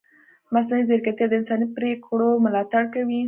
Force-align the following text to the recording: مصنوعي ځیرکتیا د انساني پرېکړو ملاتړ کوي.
مصنوعي 0.53 0.83
ځیرکتیا 0.89 1.25
د 1.29 1.33
انساني 1.39 1.67
پرېکړو 1.77 2.29
ملاتړ 2.45 2.83
کوي. 2.93 3.19